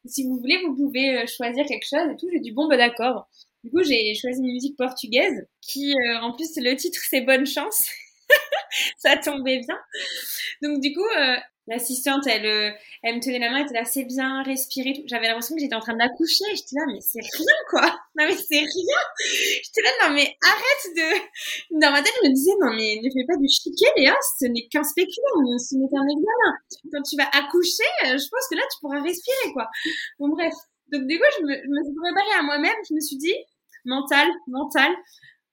si 0.05 0.23
vous 0.23 0.37
voulez, 0.37 0.59
vous 0.65 0.75
pouvez 0.75 1.17
euh, 1.17 1.27
choisir 1.27 1.65
quelque 1.65 1.87
chose 1.87 2.09
et 2.11 2.17
tout. 2.17 2.27
J'ai 2.31 2.39
dit 2.39 2.51
bon, 2.51 2.67
bah 2.67 2.77
d'accord. 2.77 3.27
Du 3.63 3.71
coup, 3.71 3.83
j'ai 3.83 4.13
choisi 4.15 4.39
une 4.39 4.53
musique 4.53 4.77
portugaise 4.77 5.47
qui, 5.61 5.93
euh, 5.93 6.19
en 6.21 6.33
plus, 6.33 6.51
le 6.57 6.75
titre 6.75 7.01
c'est 7.09 7.21
Bonne 7.21 7.45
chance. 7.45 7.87
ça 8.97 9.17
tombait 9.17 9.59
bien. 9.59 9.77
Donc 10.61 10.81
du 10.81 10.93
coup, 10.93 11.05
euh, 11.17 11.37
L'assistante, 11.67 12.27
elle, 12.27 12.45
euh, 12.45 12.71
elle 13.01 13.15
me 13.15 13.21
tenait 13.21 13.39
la 13.39 13.49
main, 13.49 13.57
elle 13.57 13.65
était 13.65 13.73
là, 13.73 13.85
c'est 13.85 14.03
bien, 14.03 14.43
respirer. 14.43 15.03
J'avais 15.07 15.27
l'impression 15.27 15.55
que 15.55 15.61
j'étais 15.61 15.75
en 15.75 15.79
train 15.79 15.97
d'accoucher. 15.97 16.45
J'étais 16.53 16.77
là, 16.77 16.85
mais 16.85 17.01
c'est 17.01 17.21
rien, 17.21 17.57
quoi. 17.69 17.81
Non, 18.15 18.25
mais 18.29 18.37
c'est 18.37 18.61
rien. 18.61 19.01
J'étais 19.63 19.81
là, 19.81 19.89
non, 20.03 20.13
mais 20.13 20.37
arrête 20.45 20.85
de. 20.95 21.81
Dans 21.81 21.91
ma 21.91 22.03
tête, 22.03 22.13
je 22.21 22.29
me 22.29 22.33
disais, 22.33 22.53
non, 22.61 22.69
mais 22.77 23.01
ne 23.01 23.09
fais 23.09 23.25
pas 23.25 23.37
du 23.37 23.49
chiquet, 23.49 23.89
Léa, 23.97 24.15
ce 24.39 24.45
n'est 24.45 24.67
qu'un 24.67 24.83
spéculum, 24.83 25.57
ce 25.57 25.75
n'est 25.75 25.89
qu'un 25.89 26.05
examen. 26.05 26.51
Quand 26.93 27.01
tu 27.01 27.17
vas 27.17 27.29
accoucher, 27.33 27.89
euh, 28.05 28.17
je 28.17 28.27
pense 28.29 28.45
que 28.49 28.55
là, 28.55 28.63
tu 28.71 28.77
pourras 28.81 29.01
respirer, 29.01 29.53
quoi. 29.53 29.67
Bon, 30.19 30.29
bref. 30.29 30.53
Donc, 30.93 31.07
du 31.07 31.17
coup, 31.17 31.25
je 31.39 31.43
me, 31.43 31.53
je 31.53 31.67
me 31.67 31.83
suis 31.83 31.95
préparée 31.97 32.39
à 32.39 32.43
moi-même. 32.43 32.77
Je 32.87 32.93
me 32.93 32.99
suis 32.99 33.17
dit, 33.17 33.33
mental, 33.85 34.27
mental. 34.47 34.91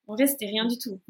En 0.06 0.14
vrai, 0.14 0.26
c'était 0.26 0.46
rien 0.46 0.66
du 0.66 0.76
tout. 0.76 1.00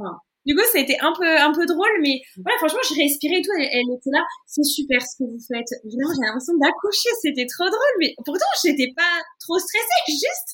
Du 0.46 0.54
coup, 0.54 0.62
ça 0.72 0.78
a 0.78 0.82
été 0.82 0.99
un 1.00 1.12
peu, 1.16 1.26
un 1.26 1.52
peu 1.52 1.66
drôle, 1.66 1.94
mais 2.02 2.20
voilà, 2.42 2.58
franchement, 2.58 2.82
je 2.88 2.94
respirais 2.99 3.38
et 3.38 3.42
tout. 3.42 3.54
Elle, 3.58 3.68
elle 3.72 3.90
était 3.94 4.11
là, 4.11 4.25
c'est 4.46 4.64
super 4.64 5.00
ce 5.00 5.22
que 5.22 5.25
vous 5.30 5.42
faites. 5.46 5.70
Évidemment, 5.84 6.11
j'ai 6.14 6.26
l'impression 6.26 6.54
d'accoucher, 6.58 7.11
c'était 7.22 7.46
trop 7.46 7.68
drôle, 7.70 7.94
mais 8.00 8.14
pourtant, 8.25 8.50
j'étais 8.64 8.90
pas 8.96 9.22
trop 9.40 9.58
stressée, 9.58 10.02
juste, 10.08 10.50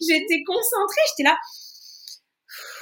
j'étais 0.00 0.42
concentrée, 0.46 1.04
j'étais 1.10 1.28
là 1.28 1.36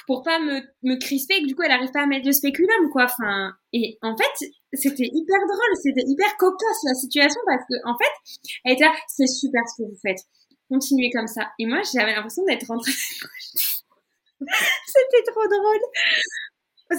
pour 0.07 0.23
pas 0.23 0.38
me, 0.40 0.61
me 0.83 0.99
crisper 0.99 1.35
et 1.37 1.43
que 1.43 1.47
du 1.47 1.55
coup, 1.55 1.62
elle 1.62 1.71
arrive 1.71 1.93
pas 1.93 2.02
à 2.02 2.07
mettre 2.07 2.26
le 2.26 2.33
spéculum, 2.33 2.90
quoi. 2.90 3.05
Enfin, 3.05 3.52
et 3.73 3.99
en 4.02 4.17
fait, 4.17 4.50
c'était 4.73 5.09
hyper 5.12 5.38
drôle, 5.47 5.76
c'était 5.83 6.05
hyper 6.07 6.37
cocasse 6.37 6.83
la 6.85 6.95
situation 6.95 7.40
parce 7.47 7.62
que, 7.69 7.75
en 7.87 7.97
fait, 7.97 8.40
elle 8.64 8.73
était 8.75 8.85
là, 8.85 8.93
c'est 9.09 9.26
super 9.26 9.62
ce 9.69 9.83
que 9.83 9.88
vous 9.88 9.99
faites. 10.02 10.21
Continuez 10.69 11.11
comme 11.12 11.26
ça. 11.26 11.50
Et 11.59 11.67
moi, 11.67 11.81
j'avais 11.95 12.14
l'impression 12.14 12.45
d'être 12.45 12.67
rentrée. 12.67 12.93
C'était 14.87 15.31
trop 15.31 15.47
drôle. 15.47 15.81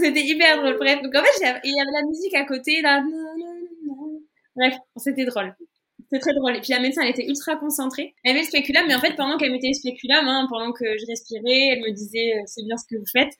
C'était 0.02 0.24
hyper 0.24 0.58
drôle. 0.58 0.78
Bref, 0.78 1.02
donc 1.02 1.16
en 1.16 1.24
fait, 1.24 1.60
il 1.64 1.76
y 1.76 1.80
avait 1.80 1.92
la 1.94 2.08
musique 2.08 2.34
à 2.34 2.46
côté, 2.46 2.82
là. 2.82 3.04
Bref, 4.56 4.76
c'était 4.98 5.26
drôle. 5.26 5.56
C'était 6.04 6.20
très 6.20 6.34
drôle. 6.34 6.56
Et 6.58 6.62
puis 6.62 6.74
la 6.74 6.80
médecin, 6.80 7.04
elle 7.04 7.12
était 7.12 7.26
ultra 7.26 7.56
concentrée. 7.56 8.16
Elle 8.24 8.34
met 8.34 8.42
le 8.42 8.46
spéculum, 8.46 8.86
mais 8.88 8.96
en 8.96 9.00
fait, 9.00 9.16
pendant 9.16 9.38
qu'elle 9.38 9.52
mettait 9.52 9.70
le 9.70 9.74
spéculum, 9.74 10.28
hein, 10.28 10.48
pendant 10.50 10.74
que 10.74 10.86
je 10.98 11.06
respirais, 11.08 11.74
elle 11.74 11.82
me 11.82 11.92
disait, 11.92 12.34
euh, 12.36 12.42
c'est 12.48 12.64
bien 12.66 12.76
ce 12.78 12.86
que 12.90 13.00
vous 13.00 13.06
faites. 13.12 13.34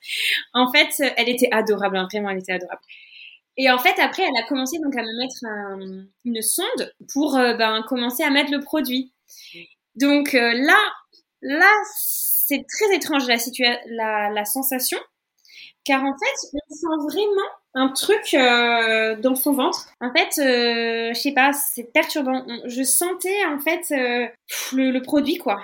En 0.54 0.70
fait, 0.72 0.88
elle 1.16 1.28
était 1.28 1.48
adorable, 1.50 1.96
hein, 1.96 2.08
vraiment, 2.10 2.30
elle 2.30 2.38
était 2.38 2.52
adorable. 2.52 2.80
Et 3.58 3.70
en 3.70 3.78
fait, 3.78 3.94
après, 3.98 4.22
elle 4.22 4.42
a 4.42 4.46
commencé 4.46 4.78
donc 4.78 4.96
à 4.96 5.02
me 5.02 5.18
mettre 5.18 5.44
un, 5.44 6.06
une 6.24 6.40
sonde 6.40 6.94
pour 7.12 7.36
euh, 7.36 7.54
ben, 7.54 7.82
commencer 7.86 8.22
à 8.22 8.30
mettre 8.30 8.50
le 8.50 8.60
produit. 8.60 9.12
Donc 9.96 10.34
euh, 10.34 10.52
là, 10.54 10.78
là, 11.42 11.70
c'est 11.94 12.64
très 12.66 12.96
étrange 12.96 13.28
la, 13.28 13.36
la, 13.86 14.30
la 14.30 14.44
sensation 14.46 14.98
car 15.84 16.02
en 16.02 16.14
fait, 16.14 16.48
on 16.54 16.74
sent 16.74 17.12
vraiment 17.12 17.48
un 17.74 17.88
truc 17.88 18.34
euh, 18.34 19.16
dans 19.16 19.34
son 19.34 19.52
ventre. 19.52 19.88
En 20.00 20.12
fait, 20.12 20.38
euh, 20.38 21.14
je 21.14 21.18
sais 21.18 21.32
pas, 21.32 21.52
c'est 21.52 21.84
perturbant. 21.92 22.44
Je 22.66 22.82
sentais 22.82 23.44
en 23.46 23.58
fait 23.58 23.84
euh, 23.92 24.26
le, 24.72 25.00
produit 25.00 25.38
quoi. 25.38 25.62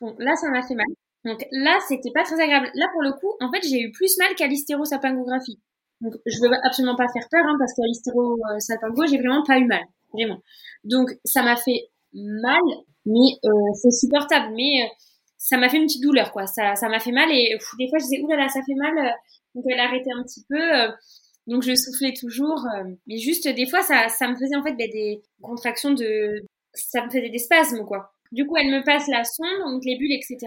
Bon, 0.00 0.14
là, 0.18 0.34
ça 0.36 0.48
m'a 0.50 0.62
fait 0.62 0.74
mal. 0.74 0.86
Donc 1.24 1.46
là, 1.52 1.78
c'était 1.86 2.10
pas 2.12 2.24
très 2.24 2.40
agréable. 2.40 2.70
Là, 2.74 2.86
pour 2.92 3.02
le 3.02 3.12
coup, 3.12 3.32
en 3.40 3.50
fait, 3.52 3.66
j'ai 3.68 3.80
eu 3.80 3.92
plus 3.92 4.16
mal 4.18 4.34
qu'à 4.34 4.46
l'hystérosalpingographie. 4.46 5.60
Donc, 6.00 6.14
je 6.24 6.40
veux 6.40 6.50
absolument 6.64 6.96
pas 6.96 7.06
faire 7.12 7.28
peur, 7.30 7.44
hein, 7.46 7.56
parce 7.58 7.74
qu'à 7.74 7.82
l'hystérosalpingo, 7.84 9.06
j'ai 9.06 9.18
vraiment 9.18 9.44
pas 9.44 9.58
eu 9.58 9.66
mal, 9.66 9.84
vraiment. 10.14 10.38
Donc, 10.84 11.10
ça 11.24 11.42
m'a 11.42 11.56
fait 11.56 11.90
mal, 12.14 12.60
mais 13.04 13.38
euh, 13.44 13.72
c'est 13.74 13.90
supportable. 13.90 14.54
Mais 14.54 14.82
euh, 14.82 14.86
ça 15.36 15.58
m'a 15.58 15.68
fait 15.68 15.76
une 15.76 15.86
petite 15.86 16.02
douleur, 16.02 16.32
quoi. 16.32 16.46
Ça, 16.46 16.74
ça 16.74 16.88
m'a 16.88 17.00
fait 17.00 17.12
mal 17.12 17.30
et 17.30 17.58
des 17.78 17.88
fois, 17.88 17.98
je 17.98 18.04
disais, 18.04 18.22
oulala, 18.22 18.48
ça 18.48 18.60
fait 18.66 18.74
mal. 18.74 19.14
Donc 19.54 19.64
elle 19.68 19.80
arrêtait 19.80 20.12
un 20.16 20.22
petit 20.22 20.44
peu. 20.48 20.60
Euh, 20.60 20.90
donc 21.46 21.62
je 21.62 21.74
soufflais 21.74 22.14
toujours. 22.18 22.64
Euh, 22.74 22.84
mais 23.06 23.18
juste 23.18 23.48
des 23.48 23.66
fois, 23.66 23.82
ça, 23.82 24.06
me 24.28 24.36
faisait 24.36 24.56
en 24.56 24.62
fait 24.62 24.74
des 24.74 25.22
contractions 25.42 25.92
de... 25.92 26.42
Ça 26.72 27.04
me 27.04 27.10
faisait 27.10 27.30
des 27.30 27.38
spasmes, 27.38 27.84
quoi. 27.84 28.12
Du 28.32 28.46
coup, 28.46 28.56
elle 28.56 28.70
me 28.70 28.84
passe 28.84 29.08
la 29.08 29.24
sonde, 29.24 29.72
donc 29.72 29.84
les 29.84 29.96
bulles, 29.96 30.12
etc. 30.12 30.38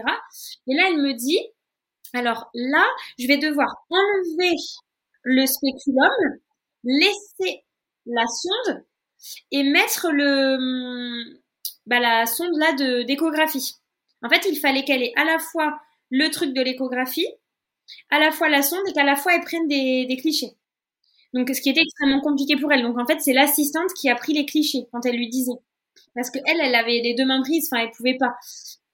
Et 0.66 0.74
là, 0.74 0.84
elle 0.88 1.02
me 1.02 1.12
dit, 1.12 1.38
alors 2.14 2.48
là, 2.54 2.86
je 3.18 3.26
vais 3.26 3.36
devoir 3.36 3.68
enlever 3.90 4.54
le 5.22 5.46
spéculum, 5.46 6.08
laisser 6.84 7.64
la 8.06 8.26
sonde 8.26 8.84
et 9.50 9.62
mettre 9.64 10.10
le, 10.12 11.38
bah, 11.86 12.00
la 12.00 12.24
sonde 12.26 12.56
là 12.56 12.72
d'échographie. 13.04 13.74
En 14.22 14.28
fait, 14.28 14.46
il 14.48 14.58
fallait 14.58 14.84
qu'elle 14.84 15.02
ait 15.02 15.12
à 15.16 15.24
la 15.24 15.38
fois 15.38 15.78
le 16.10 16.30
truc 16.30 16.54
de 16.54 16.62
l'échographie 16.62 17.28
à 18.10 18.18
la 18.18 18.30
fois 18.30 18.48
la 18.48 18.62
sonde 18.62 18.82
et 18.88 18.92
qu'à 18.92 19.04
la 19.04 19.16
fois 19.16 19.34
elle 19.34 19.42
prenne 19.42 19.68
des, 19.68 20.16
clichés. 20.20 20.52
Donc, 21.32 21.48
ce 21.48 21.60
qui 21.60 21.70
était 21.70 21.80
extrêmement 21.80 22.20
compliqué 22.20 22.56
pour 22.56 22.72
elle. 22.72 22.82
Donc, 22.82 22.98
en 22.98 23.06
fait, 23.06 23.20
c'est 23.20 23.32
l'assistante 23.32 23.92
qui 24.00 24.08
a 24.08 24.14
pris 24.14 24.32
les 24.34 24.46
clichés 24.46 24.86
quand 24.92 25.04
elle 25.04 25.16
lui 25.16 25.28
disait. 25.28 25.58
Parce 26.14 26.30
que 26.30 26.38
elle, 26.46 26.60
elle 26.60 26.74
avait 26.76 27.00
les 27.02 27.14
deux 27.14 27.26
mains 27.26 27.42
prises, 27.42 27.68
enfin, 27.70 27.82
elle 27.82 27.90
pouvait 27.90 28.16
pas. 28.16 28.34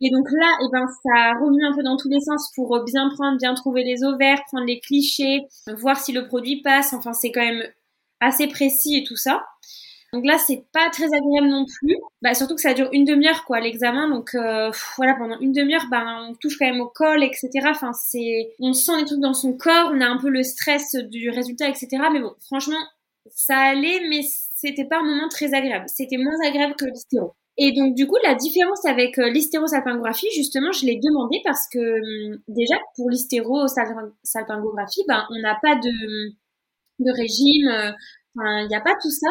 Et 0.01 0.11
donc 0.11 0.27
là, 0.33 0.57
eh 0.65 0.69
ben, 0.73 0.87
ça 1.05 1.33
remue 1.39 1.65
un 1.65 1.75
peu 1.75 1.83
dans 1.83 1.99
tous 1.99 2.09
les 2.09 2.21
sens 2.21 2.51
pour 2.55 2.83
bien 2.85 3.11
prendre, 3.11 3.37
bien 3.37 3.53
trouver 3.53 3.85
les 3.85 4.03
ovaires, 4.03 4.41
prendre 4.47 4.65
les 4.65 4.81
clichés, 4.81 5.43
voir 5.79 5.99
si 6.01 6.13
le 6.13 6.27
produit 6.27 6.63
passe. 6.63 6.95
Enfin, 6.95 7.13
c'est 7.13 7.31
quand 7.31 7.45
même 7.45 7.63
assez 8.21 8.47
précis 8.47 8.97
et 8.97 9.05
tout 9.05 9.17
ça. 9.17 9.45
Donc 10.13 10.25
là, 10.27 10.39
c'est 10.39 10.65
pas 10.73 10.91
très 10.91 11.05
agréable 11.07 11.49
non 11.49 11.65
plus. 11.67 11.97
Bah, 12.23 12.35
surtout 12.35 12.55
que 12.57 12.61
ça 12.61 12.75
dure 12.75 12.89
une 12.93 13.05
demi-heure, 13.05 13.45
quoi, 13.45 13.61
l'examen. 13.61 14.09
Donc 14.09 14.35
euh, 14.35 14.71
voilà, 14.97 15.15
pendant 15.15 15.39
une 15.41 15.53
demi-heure, 15.53 15.87
bah, 15.91 16.05
on 16.29 16.35
touche 16.35 16.59
quand 16.59 16.67
même 16.67 16.81
au 16.81 16.89
col, 16.89 17.23
etc. 17.23 17.49
Enfin, 17.69 17.93
c'est, 17.93 18.53
on 18.59 18.73
sent 18.73 18.93
les 18.99 19.05
trucs 19.05 19.21
dans 19.21 19.35
son 19.35 19.57
corps, 19.57 19.91
on 19.93 20.01
a 20.01 20.07
un 20.07 20.19
peu 20.19 20.29
le 20.29 20.43
stress 20.43 20.95
du 20.95 21.31
résultat, 21.31 21.69
etc. 21.69 21.89
Mais 22.13 22.21
bon, 22.21 22.35
franchement, 22.47 22.81
ça 23.31 23.57
allait, 23.57 24.01
mais 24.09 24.23
c'était 24.55 24.85
pas 24.85 24.99
un 24.99 25.05
moment 25.05 25.29
très 25.29 25.55
agréable. 25.55 25.85
C'était 25.89 26.17
moins 26.17 26.37
agréable 26.45 26.75
que 26.77 26.87
l'hystéro. 26.87 27.35
Et 27.57 27.73
donc 27.73 27.95
du 27.95 28.07
coup, 28.07 28.17
la 28.25 28.35
différence 28.35 28.85
avec 28.87 29.19
euh, 29.19 29.29
l'hystérosalpingographie, 29.31 30.29
justement, 30.35 30.73
je 30.73 30.87
l'ai 30.87 30.99
demandé 30.99 31.41
parce 31.45 31.69
que 31.73 31.79
hum, 32.33 32.39
déjà 32.49 32.77
pour 32.97 33.11
l'hystérosalpingographie, 33.11 35.05
ben 35.09 35.27
on 35.31 35.39
n'a 35.41 35.59
pas 35.63 35.77
de 35.77 35.91
de 37.01 37.11
régime, 37.13 37.69
euh, 37.69 37.93
enfin 38.37 38.61
il 38.63 38.69
n'y 38.69 38.77
a 38.77 38.81
pas 38.81 38.95
tout 39.03 39.11
ça 39.11 39.29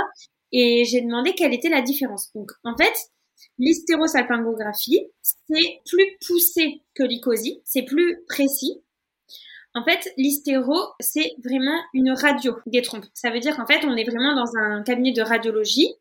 et 0.52 0.86
j'ai 0.86 1.02
demandé 1.02 1.34
quelle 1.34 1.54
était 1.54 1.70
la 1.70 1.82
différence. 1.82 2.32
Donc, 2.34 2.52
en 2.64 2.76
fait, 2.76 2.94
l'hystérosalpingographie, 3.58 5.08
c'est 5.22 5.82
plus 5.86 6.18
poussé 6.26 6.82
que 6.96 7.04
l'icosie, 7.04 7.62
c'est 7.66 7.84
plus 7.84 8.24
précis. 8.28 8.82
En 9.76 9.84
fait, 9.84 10.12
l'hystéro, 10.18 10.76
c'est 11.00 11.36
vraiment 11.44 11.80
une 11.94 12.12
radio 12.12 12.58
des 12.66 12.82
trompes. 12.82 13.06
Ça 13.14 13.30
veut 13.30 13.40
dire 13.40 13.56
qu'en 13.56 13.68
fait, 13.68 13.86
on 13.86 13.96
est 13.96 14.10
vraiment 14.10 14.36
dans 14.36 14.58
un 14.58 14.82
cabinet 14.84 15.14
de 15.14 15.22
radiologie. 15.22 15.94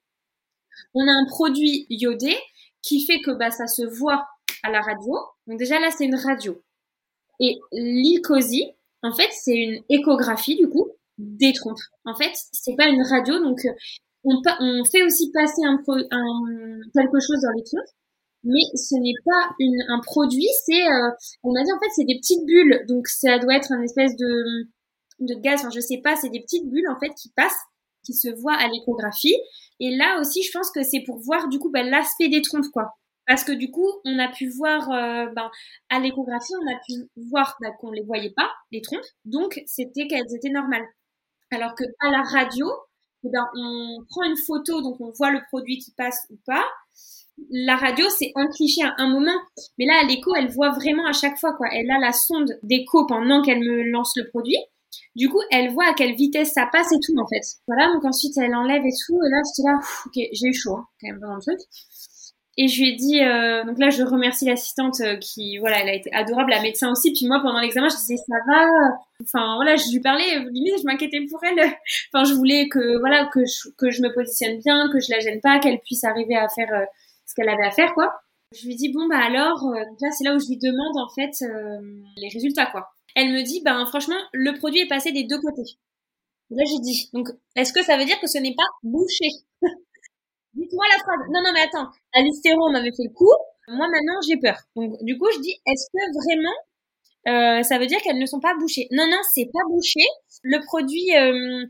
On 0.95 1.07
a 1.07 1.12
un 1.12 1.26
produit 1.26 1.87
iodé 1.90 2.35
qui 2.83 3.05
fait 3.05 3.21
que 3.21 3.31
bah, 3.33 3.50
ça 3.50 3.67
se 3.67 3.83
voit 3.83 4.26
à 4.62 4.71
la 4.71 4.81
radio. 4.81 5.14
Donc 5.47 5.59
déjà 5.59 5.78
là, 5.78 5.90
c'est 5.90 6.07
une 6.07 6.14
radio. 6.14 6.62
Et 7.40 7.59
l'icosie, 7.73 8.73
en 9.02 9.12
fait, 9.12 9.28
c'est 9.33 9.57
une 9.57 9.83
échographie 9.88 10.57
du 10.57 10.69
coup 10.69 10.88
des 11.19 11.52
trompes. 11.52 11.78
En 12.05 12.14
fait, 12.14 12.33
c'est 12.52 12.75
pas 12.76 12.88
une 12.88 13.02
radio, 13.02 13.38
donc 13.40 13.61
on, 14.25 14.85
fait 14.85 15.03
aussi 15.03 15.31
passer 15.33 15.63
un, 15.65 15.79
quelque 15.87 17.21
chose 17.21 17.41
dans 17.43 17.53
les 17.57 17.65
trompes, 17.65 17.95
mais 18.45 18.61
ce 18.75 18.95
n'est 19.01 19.15
pas 19.25 19.55
un 19.89 20.01
produit, 20.01 20.49
c'est, 20.65 20.87
euh, 20.87 21.11
on 21.43 21.53
m'a 21.53 21.63
dit 21.65 21.73
en 21.73 21.79
fait 21.79 21.91
c'est 21.95 22.05
des 22.05 22.19
petites 22.19 22.45
bulles, 22.47 22.85
donc 22.89 23.09
ça 23.09 23.39
doit 23.39 23.57
être 23.57 23.73
un 23.73 23.83
espèce 23.83 24.17
de, 24.17 24.69
de 25.21 25.35
gaz, 25.35 25.61
enfin 25.61 25.71
je 25.75 25.81
sais 25.81 26.01
pas, 26.03 26.17
c'est 26.17 26.31
des 26.31 26.41
petites 26.41 26.69
bulles 26.69 26.89
en 26.89 26.99
fait 26.99 27.13
qui 27.21 27.31
passent, 27.37 27.61
qui 28.05 28.15
se 28.15 28.29
voient 28.41 28.57
à 28.57 28.69
l'échographie, 28.69 29.37
et 29.81 29.97
là 29.97 30.21
aussi 30.21 30.43
je 30.43 30.51
pense 30.53 30.71
que 30.71 30.83
c'est 30.83 31.03
pour 31.05 31.19
voir 31.19 31.49
du 31.49 31.59
coup 31.59 31.71
bah, 31.71 31.83
l'aspect 31.83 32.29
des 32.29 32.43
trompes 32.43 32.71
quoi. 32.73 32.95
Parce 33.27 33.45
que 33.45 33.53
du 33.53 33.71
coup, 33.71 33.87
on 34.07 34.19
a 34.19 34.29
pu 34.29 34.49
voir, 34.49 34.91
euh, 34.91 35.27
ben, 35.37 35.51
à 35.91 36.01
l'échographie, 36.01 36.55
on 36.63 36.75
a 36.75 36.79
pu 36.87 37.11
voir 37.31 37.59
bah, 37.61 37.69
qu'on 37.79 37.91
les 37.91 38.03
voyait 38.03 38.33
pas, 38.35 38.51
les 38.73 38.81
trompes, 38.81 39.05
donc 39.27 39.61
c'était 39.67 40.07
qu'elles 40.07 40.35
étaient 40.35 40.49
normales. 40.49 40.87
Alors 41.51 41.75
que 41.75 41.85
à 42.01 42.11
la 42.11 42.23
radio, 42.23 42.67
eh 43.25 43.29
ben, 43.31 43.45
on 43.57 44.05
prend 44.09 44.23
une 44.25 44.37
photo, 44.37 44.81
donc 44.83 45.01
on 45.01 45.11
voit 45.11 45.31
le 45.31 45.41
produit 45.49 45.79
qui 45.79 45.93
passe 45.93 46.19
ou 46.31 46.37
pas. 46.47 46.65
La 47.51 47.77
radio, 47.77 48.07
c'est 48.11 48.33
un 48.35 48.49
cliché 48.49 48.83
à 48.83 48.95
un 48.99 49.09
moment, 49.09 49.39
mais 49.79 49.87
là, 49.87 50.03
l'écho, 50.09 50.35
elle 50.35 50.51
voit 50.51 50.71
vraiment 50.71 51.07
à 51.07 51.13
chaque 51.13 51.39
fois, 51.39 51.53
quoi. 51.55 51.69
Elle 51.73 51.91
a 51.91 51.99
la 51.99 52.13
sonde 52.13 52.59
d'écho 52.63 53.07
pendant 53.07 53.43
qu'elle 53.43 53.61
me 53.61 53.91
lance 53.91 54.13
le 54.17 54.29
produit. 54.29 54.57
Du 55.15 55.29
coup, 55.29 55.41
elle 55.51 55.73
voit 55.73 55.87
à 55.87 55.95
quelle 55.95 56.15
vitesse 56.15 56.53
ça 56.53 56.67
passe 56.71 56.93
et 56.93 56.99
tout, 57.05 57.15
en 57.19 57.27
fait. 57.29 57.43
Voilà, 57.67 57.93
donc 57.93 58.05
ensuite, 58.05 58.37
elle 58.39 58.55
enlève 58.55 58.85
et 58.85 58.95
tout, 59.07 59.19
et 59.25 59.31
là, 59.31 59.39
j'étais 59.47 59.69
là, 59.69 59.79
ok, 60.07 60.29
j'ai 60.33 60.49
eu 60.49 60.55
chaud, 60.55 60.77
hein, 60.77 60.87
quand 61.01 61.09
même, 61.09 61.21
dans 61.21 61.35
le 61.35 61.41
truc. 61.41 61.59
Et 62.61 62.67
je 62.67 62.83
lui 62.83 62.88
ai 62.91 62.97
dit, 62.97 63.21
euh, 63.21 63.62
donc 63.62 63.79
là, 63.79 63.88
je 63.88 64.03
remercie 64.03 64.45
l'assistante 64.45 65.00
euh, 65.00 65.17
qui, 65.17 65.59
voilà, 65.59 65.81
elle 65.81 65.91
a 65.91 65.95
été 65.95 66.12
adorable, 66.12 66.50
la 66.50 66.61
médecin 66.61 66.91
aussi. 66.91 67.12
Puis 67.12 67.29
moi, 67.29 67.38
pendant 67.41 67.61
l'examen, 67.61 67.88
je 67.88 67.95
disais, 67.95 68.17
ça 68.17 68.35
va. 68.49 68.67
Enfin, 69.23 69.55
voilà, 69.55 69.77
je 69.77 69.85
lui 69.93 70.00
parlais, 70.00 70.41
limite, 70.50 70.81
je 70.81 70.85
m'inquiétais 70.85 71.25
pour 71.31 71.38
elle. 71.45 71.55
Enfin, 72.12 72.25
je 72.25 72.35
voulais 72.35 72.69
que, 72.69 72.99
voilà, 72.99 73.27
que 73.27 73.45
je, 73.45 73.69
que 73.79 73.91
je 73.93 74.03
me 74.03 74.12
positionne 74.12 74.59
bien, 74.59 74.91
que 74.93 74.99
je 74.99 75.07
la 75.09 75.21
gêne 75.21 75.41
pas, 75.41 75.61
qu'elle 75.61 75.79
puisse 75.79 76.03
arriver 76.03 76.35
à 76.35 76.49
faire 76.49 76.69
euh, 76.73 76.85
ce 77.27 77.35
qu'elle 77.37 77.49
avait 77.49 77.65
à 77.65 77.71
faire, 77.71 77.95
quoi. 77.95 78.12
Je 78.53 78.67
lui 78.67 78.75
dis, 78.75 78.93
bon, 78.93 79.07
bah 79.07 79.21
alors, 79.25 79.61
donc 79.61 80.00
là, 80.00 80.11
c'est 80.11 80.25
là 80.25 80.35
où 80.35 80.41
je 80.41 80.49
lui 80.49 80.57
demande, 80.57 80.97
en 80.97 81.09
fait, 81.15 81.45
les 82.17 82.29
résultats, 82.29 82.67
quoi. 82.67 82.88
Elle 83.15 83.33
me 83.33 83.43
dit, 83.43 83.61
ben, 83.62 83.85
franchement, 83.87 84.17
le 84.33 84.59
produit 84.59 84.81
est 84.81 84.88
passé 84.88 85.12
des 85.12 85.25
deux 85.25 85.38
côtés. 85.38 85.77
là, 86.50 86.65
j'ai 86.67 86.81
dit, 86.81 87.11
donc, 87.12 87.29
est-ce 87.57 87.73
que 87.75 87.85
ça 87.85 87.99
veut 87.99 88.07
dire 88.07 88.19
que 88.21 88.27
ce 88.27 88.38
n'est 88.38 88.55
pas 88.55 88.65
bouché? 88.83 89.29
Moi 90.73 90.87
la 90.93 90.99
phrase. 90.99 91.27
Non, 91.33 91.41
non, 91.43 91.53
mais 91.53 91.61
attends. 91.61 91.88
À 92.15 92.21
on 92.21 92.73
m'avait 92.73 92.91
fait 92.91 93.05
le 93.05 93.15
coup. 93.15 93.33
Moi, 93.69 93.87
maintenant, 93.88 94.19
j'ai 94.27 94.38
peur. 94.38 94.57
Donc, 94.77 94.97
du 95.03 95.19
coup, 95.19 95.29
je 95.35 95.41
dis, 95.41 95.55
est-ce 95.67 95.87
que 95.93 96.00
vraiment, 96.25 96.57
euh, 97.29 97.62
ça 97.62 97.79
veut 97.79 97.87
dire 97.87 98.00
qu'elles 98.03 98.19
ne 98.19 98.27
sont 98.27 98.41
pas 98.41 98.55
bouchées? 98.59 98.88
Non, 98.93 99.07
non, 99.11 99.21
c'est 99.35 99.50
pas 99.53 99.65
bouché. 99.69 100.00
Le 100.43 100.59
produit 100.65 101.15
euh, 101.17 101.67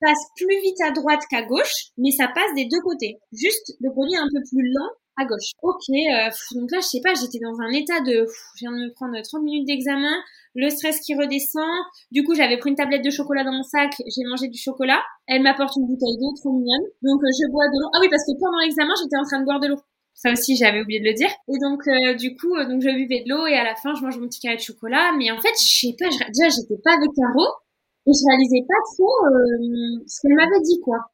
passe 0.00 0.24
plus 0.36 0.60
vite 0.62 0.80
à 0.82 0.90
droite 0.92 1.22
qu'à 1.30 1.42
gauche, 1.42 1.92
mais 1.98 2.10
ça 2.10 2.28
passe 2.28 2.54
des 2.54 2.66
deux 2.66 2.80
côtés. 2.80 3.18
Juste, 3.32 3.74
le 3.80 3.90
produit 3.90 4.14
est 4.14 4.18
un 4.18 4.28
peu 4.32 4.40
plus 4.48 4.62
lent 4.72 4.90
à 5.18 5.24
gauche. 5.24 5.52
Ok, 5.62 5.88
euh, 5.90 6.30
donc 6.54 6.70
là, 6.70 6.80
je 6.80 6.86
sais 6.86 7.00
pas, 7.02 7.14
j'étais 7.14 7.38
dans 7.40 7.58
un 7.60 7.70
état 7.70 8.00
de... 8.00 8.26
je 8.26 8.60
viens 8.60 8.72
de 8.72 8.76
me 8.76 8.92
prendre 8.92 9.16
30 9.20 9.42
minutes 9.42 9.66
d'examen, 9.66 10.14
le 10.56 10.70
stress 10.70 11.00
qui 11.00 11.14
redescend. 11.14 11.68
Du 12.10 12.24
coup, 12.24 12.34
j'avais 12.34 12.56
pris 12.56 12.70
une 12.70 12.76
tablette 12.76 13.04
de 13.04 13.10
chocolat 13.10 13.44
dans 13.44 13.52
mon 13.52 13.62
sac, 13.62 13.92
j'ai 14.00 14.24
mangé 14.24 14.48
du 14.48 14.58
chocolat. 14.58 15.00
Elle 15.28 15.42
m'apporte 15.42 15.76
une 15.76 15.86
bouteille 15.86 16.16
d'eau, 16.18 16.32
trop 16.34 16.52
mignonne. 16.52 16.88
Donc, 17.02 17.20
euh, 17.22 17.30
je 17.30 17.46
bois 17.52 17.68
de 17.68 17.76
l'eau. 17.78 17.88
Ah 17.94 17.98
oui, 18.00 18.08
parce 18.08 18.24
que 18.24 18.32
pendant 18.40 18.58
l'examen, 18.64 18.94
j'étais 19.02 19.16
en 19.16 19.24
train 19.24 19.40
de 19.40 19.44
boire 19.44 19.60
de 19.60 19.68
l'eau. 19.68 19.80
Ça 20.14 20.32
aussi, 20.32 20.56
j'avais 20.56 20.80
oublié 20.80 20.98
de 20.98 21.04
le 21.04 21.12
dire. 21.12 21.28
Et 21.52 21.58
donc, 21.60 21.86
euh, 21.86 22.14
du 22.16 22.34
coup, 22.34 22.56
donc 22.56 22.80
je 22.80 22.88
buvais 22.88 23.20
de 23.22 23.28
l'eau 23.28 23.46
et 23.46 23.54
à 23.54 23.64
la 23.64 23.76
fin, 23.76 23.94
je 23.94 24.00
mange 24.00 24.18
mon 24.18 24.26
petit 24.26 24.40
carré 24.40 24.56
de 24.56 24.64
chocolat. 24.64 25.12
Mais 25.18 25.30
en 25.30 25.38
fait, 25.38 25.52
je 25.60 25.92
sais 25.92 25.94
pas, 26.00 26.08
déjà, 26.08 26.48
j'étais 26.48 26.80
pas 26.82 26.96
avec 26.96 27.12
Caro 27.12 27.46
et 28.08 28.12
je 28.16 28.24
réalisais 28.24 28.64
pas 28.64 28.80
trop 28.96 29.12
ce 30.08 30.16
qu'elle 30.24 30.36
m'avait 30.40 30.64
dit, 30.64 30.80
quoi. 30.80 31.04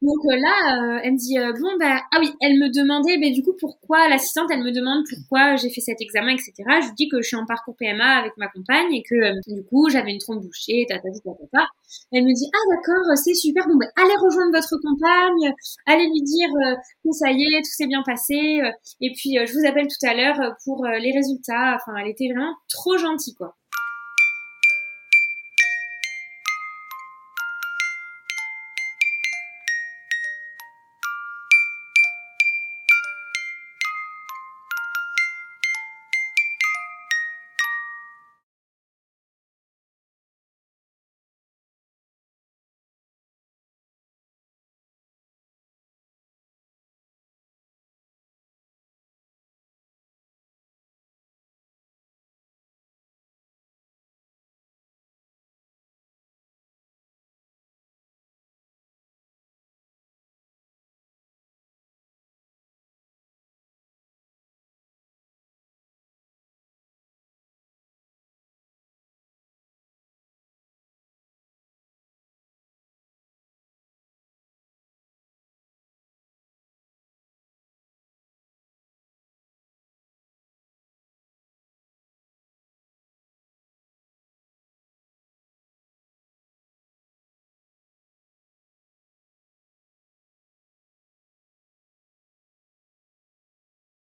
Donc 0.00 0.18
euh, 0.26 0.36
là, 0.36 0.78
euh, 0.78 1.00
elle 1.02 1.12
me 1.14 1.18
dit 1.18 1.38
euh, 1.38 1.52
bon 1.60 1.76
bah 1.80 2.00
ah 2.12 2.18
oui, 2.20 2.30
elle 2.40 2.56
me 2.58 2.68
demandait 2.72 3.16
mais 3.18 3.32
du 3.32 3.42
coup 3.42 3.54
pourquoi 3.58 4.08
l'assistante, 4.08 4.48
elle 4.52 4.62
me 4.62 4.70
demande 4.70 5.02
pourquoi 5.10 5.56
j'ai 5.56 5.70
fait 5.70 5.80
cet 5.80 6.00
examen 6.00 6.30
etc. 6.34 6.52
Je 6.82 6.86
lui 6.86 6.94
dis 6.94 7.08
que 7.08 7.20
je 7.20 7.26
suis 7.26 7.36
en 7.36 7.44
parcours 7.46 7.74
PMA 7.76 8.04
avec 8.04 8.36
ma 8.36 8.46
compagne 8.46 8.94
et 8.94 9.02
que 9.02 9.34
du 9.52 9.64
coup 9.64 9.90
j'avais 9.90 10.12
une 10.12 10.18
trompe 10.18 10.40
bouchée, 10.44 10.86
ta 10.88 10.98
ta 11.00 11.10
ta 11.10 11.30
ta 11.52 11.66
Elle 12.12 12.24
me 12.24 12.32
dit 12.32 12.46
ah 12.54 12.76
d'accord, 12.76 13.16
c'est 13.16 13.34
super. 13.34 13.66
Bon 13.66 13.74
bah 13.74 13.86
allez 13.96 14.14
rejoindre 14.22 14.52
votre 14.54 14.76
compagne, 14.80 15.52
allez 15.86 16.06
lui 16.06 16.22
dire 16.22 16.50
que 17.04 17.10
ça 17.10 17.32
y 17.32 17.42
est, 17.42 17.58
tout 17.62 17.74
s'est 17.74 17.88
bien 17.88 18.02
passé 18.06 18.60
et 19.00 19.12
puis 19.14 19.34
je 19.44 19.52
vous 19.52 19.66
appelle 19.66 19.88
tout 19.88 20.06
à 20.06 20.14
l'heure 20.14 20.54
pour 20.64 20.86
les 20.86 21.10
résultats. 21.10 21.74
Enfin, 21.74 21.96
elle 22.00 22.08
était 22.08 22.28
vraiment 22.32 22.54
trop 22.68 22.96
gentille 22.98 23.34
quoi. 23.34 23.57